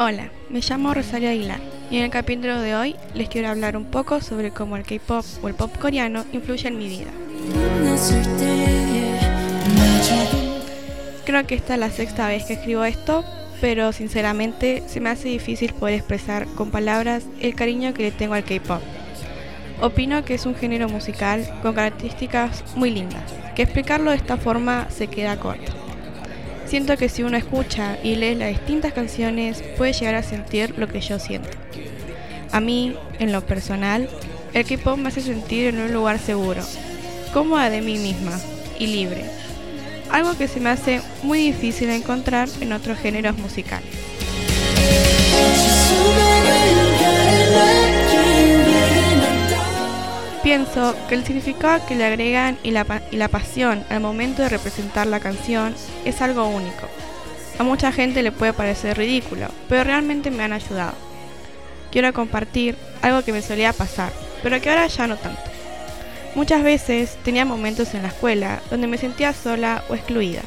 [0.00, 1.58] Hola, me llamo Rosario Aguilar
[1.90, 5.24] y en el capítulo de hoy les quiero hablar un poco sobre cómo el K-pop
[5.42, 7.10] o el pop coreano influye en mi vida.
[11.24, 13.24] Creo que esta es la sexta vez que escribo esto,
[13.60, 18.34] pero sinceramente se me hace difícil poder expresar con palabras el cariño que le tengo
[18.34, 18.80] al K-pop.
[19.82, 24.88] Opino que es un género musical con características muy lindas, que explicarlo de esta forma
[24.90, 25.77] se queda corto.
[26.68, 30.86] Siento que si uno escucha y lee las distintas canciones puede llegar a sentir lo
[30.86, 31.48] que yo siento.
[32.52, 34.08] A mí, en lo personal,
[34.52, 36.62] el K-pop me hace sentir en un lugar seguro,
[37.32, 38.38] cómoda de mí misma
[38.78, 39.24] y libre.
[40.10, 43.88] Algo que se me hace muy difícil encontrar en otros géneros musicales.
[50.58, 54.48] Pienso que el significado que le agregan y la, y la pasión al momento de
[54.48, 55.72] representar la canción
[56.04, 56.88] es algo único.
[57.60, 60.94] A mucha gente le puede parecer ridículo, pero realmente me han ayudado.
[61.92, 65.40] Quiero compartir algo que me solía pasar, pero que ahora ya no tanto.
[66.34, 70.42] Muchas veces tenía momentos en la escuela donde me sentía sola o excluida,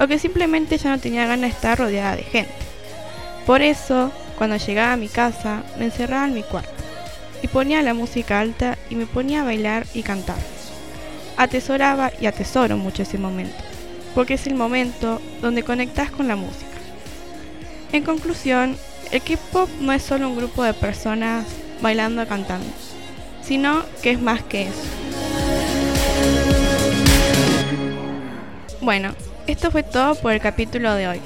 [0.00, 2.54] o que simplemente ya no tenía ganas de estar rodeada de gente.
[3.46, 6.73] Por eso, cuando llegaba a mi casa, me encerraba en mi cuarto
[7.44, 10.38] y ponía la música alta y me ponía a bailar y cantar.
[11.36, 13.58] Atesoraba y atesoro mucho ese momento,
[14.14, 16.78] porque es el momento donde conectas con la música.
[17.92, 18.78] En conclusión,
[19.10, 21.44] el K-pop no es solo un grupo de personas
[21.82, 22.66] bailando y cantando,
[23.42, 24.82] sino que es más que eso.
[28.80, 29.14] Bueno,
[29.46, 31.20] esto fue todo por el capítulo de hoy.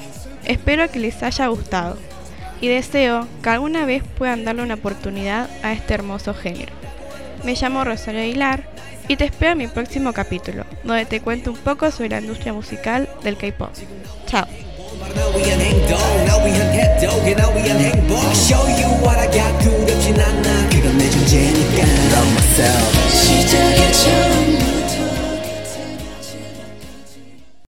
[0.44, 1.97] Espero que les haya gustado
[2.61, 6.73] y deseo que alguna vez puedan darle una oportunidad a este hermoso género.
[7.45, 8.65] Me llamo Rosario Aguilar
[9.06, 12.53] y te espero en mi próximo capítulo, donde te cuento un poco sobre la industria
[12.53, 13.70] musical del K-pop.
[14.27, 14.47] Chao.